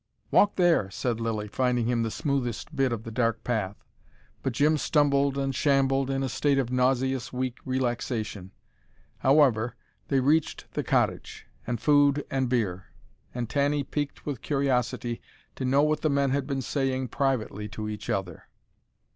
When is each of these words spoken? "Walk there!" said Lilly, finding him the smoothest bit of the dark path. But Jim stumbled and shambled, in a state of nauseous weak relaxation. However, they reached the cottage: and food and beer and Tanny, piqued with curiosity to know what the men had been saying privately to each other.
"Walk 0.31 0.55
there!" 0.55 0.89
said 0.89 1.19
Lilly, 1.19 1.47
finding 1.47 1.85
him 1.87 2.01
the 2.01 2.09
smoothest 2.09 2.75
bit 2.75 2.91
of 2.91 3.03
the 3.03 3.11
dark 3.11 3.43
path. 3.43 3.83
But 4.41 4.53
Jim 4.53 4.79
stumbled 4.79 5.37
and 5.37 5.53
shambled, 5.53 6.09
in 6.09 6.23
a 6.23 6.27
state 6.27 6.57
of 6.57 6.71
nauseous 6.71 7.31
weak 7.31 7.59
relaxation. 7.65 8.49
However, 9.19 9.75
they 10.07 10.19
reached 10.19 10.73
the 10.73 10.83
cottage: 10.83 11.45
and 11.67 11.79
food 11.79 12.25
and 12.31 12.49
beer 12.49 12.85
and 13.35 13.47
Tanny, 13.47 13.83
piqued 13.83 14.25
with 14.25 14.41
curiosity 14.41 15.21
to 15.55 15.65
know 15.65 15.83
what 15.83 16.01
the 16.01 16.09
men 16.09 16.31
had 16.31 16.47
been 16.47 16.63
saying 16.63 17.09
privately 17.09 17.67
to 17.69 17.87
each 17.87 18.09
other. 18.09 18.47